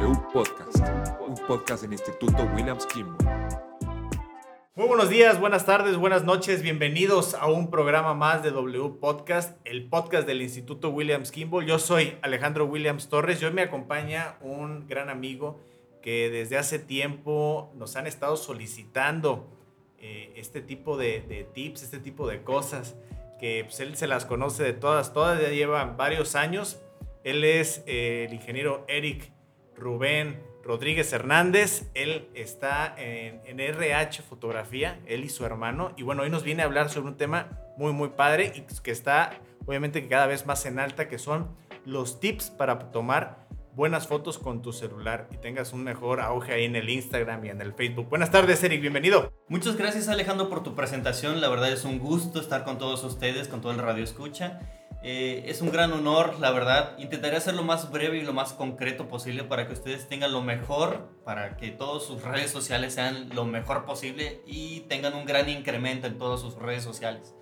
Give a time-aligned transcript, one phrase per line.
[0.00, 0.78] W Podcast,
[1.26, 3.16] un podcast del Instituto Williams Kimball.
[4.76, 9.58] Muy buenos días, buenas tardes, buenas noches, bienvenidos a un programa más de W Podcast,
[9.64, 11.66] el podcast del Instituto Williams Kimball.
[11.66, 15.58] Yo soy Alejandro Williams Torres y hoy me acompaña un gran amigo
[16.00, 19.48] que desde hace tiempo nos han estado solicitando
[19.98, 22.94] eh, este tipo de, de, tips, este tipo de cosas,
[23.40, 26.80] que pues, él se las conoce de todas, todas ya llevan varios años.
[27.24, 29.32] Él es eh, el ingeniero Eric
[29.78, 31.90] Rubén Rodríguez Hernández.
[31.94, 35.92] Él está en, RH Fotografía, él y su hermano.
[35.96, 38.90] Y bueno, hoy nos viene a hablar sobre un tema muy, muy padre y que
[38.90, 44.38] está obviamente cada vez más en alta, que son los tips para tomar buenas fotos
[44.38, 47.72] con tu celular y tengas un mejor auge ahí en el Instagram y en el
[47.74, 48.08] Facebook.
[48.08, 49.32] Buenas tardes, Eric, bienvenido.
[49.46, 51.40] Muchas gracias, Alejandro, por tu presentación.
[51.40, 54.60] La verdad es un gusto estar con todos ustedes, con todo el radio escucha.
[55.02, 56.98] Eh, es un gran honor, la verdad.
[56.98, 60.42] Intentaré hacer lo más breve y lo más concreto posible para que ustedes tengan lo
[60.42, 65.48] mejor, para que todas sus redes sociales sean lo mejor posible y tengan un gran
[65.48, 67.34] incremento en todas sus redes sociales.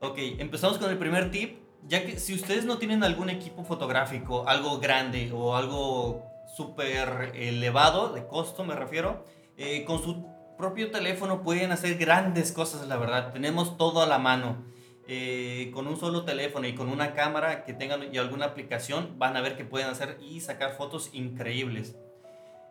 [0.00, 4.48] Ok, empezamos con el primer tip ya que si ustedes no tienen algún equipo fotográfico,
[4.48, 6.24] algo grande o algo
[6.56, 9.24] súper elevado de costo, me refiero,
[9.56, 10.26] eh, con su
[10.58, 13.32] propio teléfono pueden hacer grandes cosas, la verdad.
[13.32, 14.64] Tenemos todo a la mano.
[15.12, 19.36] Eh, con un solo teléfono y con una cámara que tengan y alguna aplicación, van
[19.36, 21.96] a ver que pueden hacer y sacar fotos increíbles.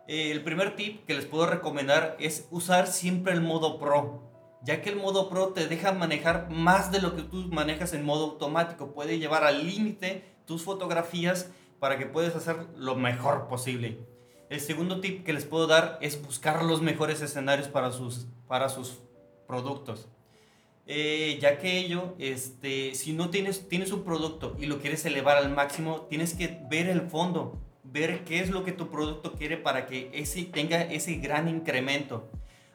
[0.08, 4.30] Eh, el primer tip que les puedo recomendar es usar siempre el modo Pro
[4.62, 8.04] ya que el modo Pro te deja manejar más de lo que tú manejas en
[8.04, 8.92] modo automático.
[8.92, 14.06] Puede llevar al límite tus fotografías para que puedas hacer lo mejor posible.
[14.50, 18.68] El segundo tip que les puedo dar es buscar los mejores escenarios para sus, para
[18.68, 19.00] sus
[19.46, 20.08] productos.
[20.86, 25.36] Eh, ya que ello, este, si no tienes, tienes un producto y lo quieres elevar
[25.36, 29.56] al máximo, tienes que ver el fondo, ver qué es lo que tu producto quiere
[29.56, 32.30] para que ese tenga ese gran incremento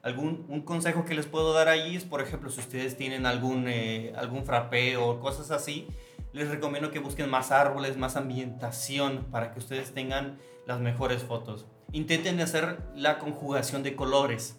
[0.06, 3.68] algún un consejo que les puedo dar ahí es, por ejemplo, si ustedes tienen algún,
[3.68, 5.88] eh, algún frappé o cosas así,
[6.32, 11.66] les recomiendo que busquen más árboles, más ambientación para que ustedes tengan las mejores fotos.
[11.92, 14.56] Intenten hacer la conjugación de colores,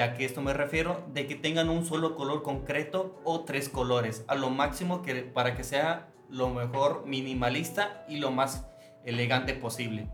[0.00, 4.24] ya que esto me refiero de que tengan un solo color concreto o tres colores,
[4.28, 8.66] a lo máximo que, para que sea lo mejor minimalista y lo más
[9.04, 10.08] elegante posible.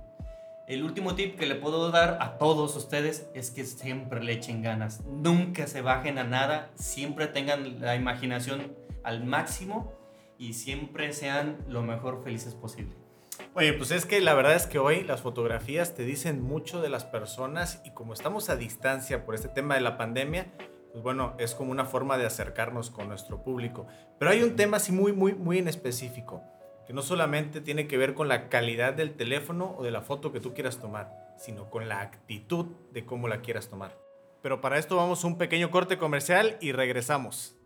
[0.67, 4.61] El último tip que le puedo dar a todos ustedes es que siempre le echen
[4.61, 5.05] ganas.
[5.05, 9.93] Nunca se bajen a nada, siempre tengan la imaginación al máximo
[10.37, 13.06] y siempre sean lo mejor felices posible.
[13.55, 16.89] Oye, pues es que la verdad es que hoy las fotografías te dicen mucho de
[16.89, 20.53] las personas y como estamos a distancia por este tema de la pandemia,
[20.93, 23.87] pues bueno, es como una forma de acercarnos con nuestro público.
[24.19, 26.43] Pero hay un tema así muy, muy, muy en específico
[26.87, 30.33] que no solamente tiene que ver con la calidad del teléfono o de la foto
[30.33, 33.99] que tú quieras tomar, sino con la actitud de cómo la quieras tomar.
[34.41, 37.57] Pero para esto vamos a un pequeño corte comercial y regresamos.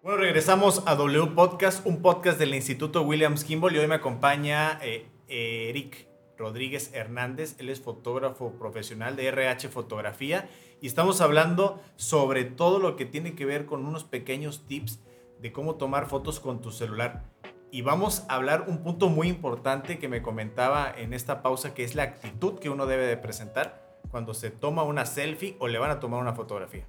[0.03, 4.80] Bueno, regresamos a W Podcast, un podcast del Instituto Williams Kimball y hoy me acompaña
[4.81, 10.50] eh, Eric Rodríguez Hernández, él es fotógrafo profesional de RH Fotografía
[10.81, 15.00] y estamos hablando sobre todo lo que tiene que ver con unos pequeños tips
[15.40, 17.24] de cómo tomar fotos con tu celular
[17.72, 21.84] y vamos a hablar un punto muy importante que me comentaba en esta pausa, que
[21.84, 25.78] es la actitud que uno debe de presentar cuando se toma una selfie o le
[25.78, 26.88] van a tomar una fotografía.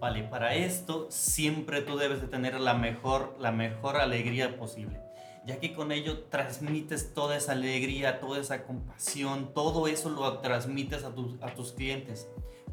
[0.00, 5.00] Vale, para esto siempre tú debes de tener la mejor, la mejor alegría posible,
[5.46, 11.04] ya que con ello transmites toda esa alegría, toda esa compasión, todo eso lo transmites
[11.04, 12.28] a tus, a tus clientes.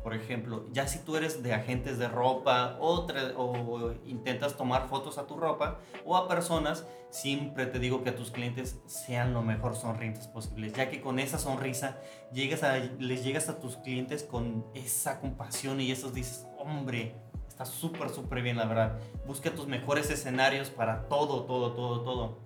[0.05, 3.07] Por ejemplo, ya si tú eres de agentes de ropa o,
[3.37, 8.15] o, intentas tomar fotos a tu ropa o a personas, siempre te digo que a
[8.15, 11.97] tus clientes sean lo mejor sonrientes posibles, ya que con esa sonrisa
[12.31, 17.15] llegas a, les llegas a tus clientes con esa compasión y esos dices, hombre,
[17.47, 18.99] está súper, súper bien la verdad.
[19.25, 22.44] Busca tus mejores escenarios para todo, todo, todo, todo.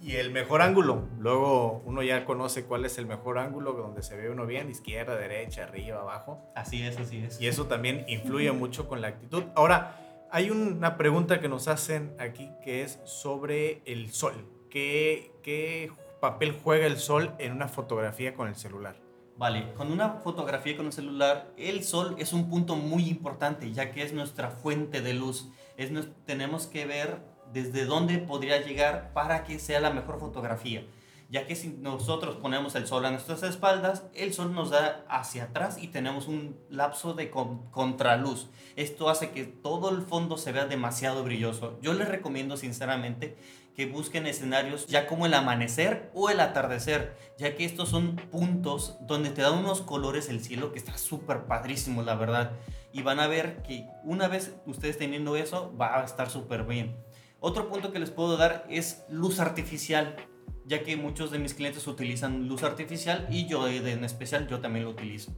[0.00, 1.08] Y el mejor ángulo.
[1.18, 5.16] Luego uno ya conoce cuál es el mejor ángulo donde se ve uno bien, izquierda,
[5.16, 6.40] derecha, arriba, abajo.
[6.54, 7.40] Así es, así es.
[7.40, 9.44] Y eso también influye mucho con la actitud.
[9.56, 14.34] Ahora, Hay una pregunta que nos hacen aquí que es sobre el sol.
[14.68, 15.90] ¿Qué, qué
[16.20, 18.96] papel juega el sol en una fotografía con el celular?
[19.38, 23.90] Vale, con una fotografía con el celular, el sol es un punto muy importante, ya
[23.90, 25.48] que es nuestra fuente de luz.
[25.78, 25.90] Es,
[26.26, 27.20] tenemos que ver
[27.52, 30.86] desde dónde podría llegar para que sea la mejor fotografía.
[31.30, 35.44] Ya que si nosotros ponemos el sol a nuestras espaldas, el sol nos da hacia
[35.44, 38.48] atrás y tenemos un lapso de con- contraluz.
[38.76, 41.78] Esto hace que todo el fondo se vea demasiado brilloso.
[41.82, 43.36] Yo les recomiendo sinceramente
[43.76, 48.96] que busquen escenarios ya como el amanecer o el atardecer, ya que estos son puntos
[49.02, 52.52] donde te dan unos colores el cielo que está súper padrísimo, la verdad.
[52.90, 56.96] Y van a ver que una vez ustedes teniendo eso, va a estar súper bien.
[57.40, 60.16] Otro punto que les puedo dar es luz artificial,
[60.64, 64.84] ya que muchos de mis clientes utilizan luz artificial y yo en especial yo también
[64.84, 65.32] lo utilizo.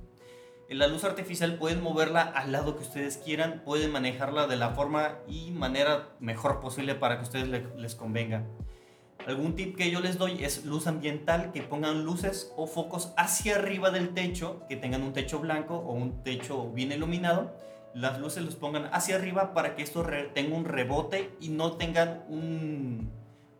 [0.68, 4.70] En La luz artificial pueden moverla al lado que ustedes quieran, pueden manejarla de la
[4.70, 8.46] forma y manera mejor posible para que a ustedes le- les convenga.
[9.26, 13.56] Algún tip que yo les doy es luz ambiental, que pongan luces o focos hacia
[13.56, 17.54] arriba del techo, que tengan un techo blanco o un techo bien iluminado.
[17.94, 22.24] Las luces los pongan hacia arriba para que esto tenga un rebote y no tengan
[22.28, 23.10] un,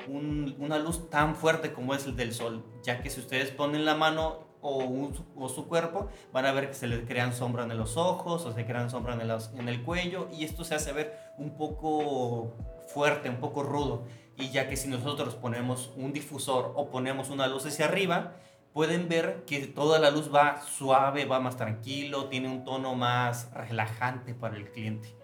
[0.08, 3.84] un- una luz tan fuerte como es el del sol, ya que si ustedes ponen
[3.84, 7.96] la mano o, su cuerpo, van a ver que se les crean sombras en los
[7.96, 11.16] ojos o se crean sombras en, los- en el cuello y esto se hace ver
[11.38, 12.54] un poco
[12.88, 14.04] fuerte, un poco rudo.
[14.36, 18.36] Y ya que si nosotros ponemos un difusor o ponemos una luz hacia arriba,
[18.72, 23.50] pueden ver que toda la luz va suave, va más tranquilo, tiene un tono más
[23.52, 25.16] relajante para el cliente.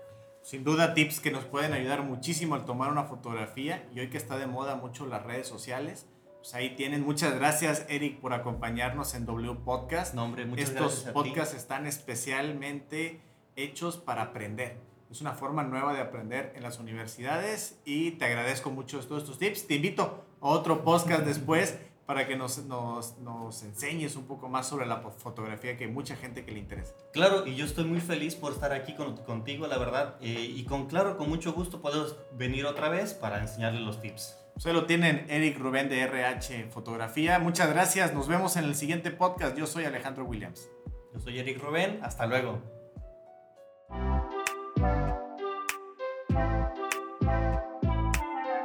[0.42, 4.16] Sin duda tips que nos pueden ayudar muchísimo al tomar una fotografía y hoy que
[4.16, 6.06] está de moda mucho las redes sociales,
[6.38, 7.02] pues ahí tienen.
[7.02, 10.14] Muchas gracias Eric por acompañarnos en W Podcast.
[10.14, 11.14] No, hombre, muchas Estos gracias a ti.
[11.14, 13.20] podcasts están especialmente
[13.56, 14.78] hechos para aprender.
[15.10, 19.38] Es una forma nueva de aprender en las universidades y te agradezco mucho todos estos
[19.38, 19.66] tips.
[19.66, 24.68] Te invito a otro podcast después para que nos, nos, nos enseñes un poco más
[24.68, 26.94] sobre la fotografía que hay mucha gente que le interesa.
[27.12, 30.16] Claro, y yo estoy muy feliz por estar aquí con- contigo, la verdad.
[30.20, 34.36] eh, y con claro, con mucho gusto podemos venir otra vez para enseñarles los tips.
[34.56, 37.38] Ustedes lo tienen Eric Rubén de RH Fotografía.
[37.38, 38.14] Muchas gracias.
[38.14, 39.56] Nos vemos en el siguiente podcast.
[39.56, 40.70] Yo soy Alejandro Williams.
[41.12, 42.62] Yo soy Eric Rubén, hasta luego.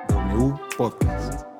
[0.07, 1.50] W Podcast.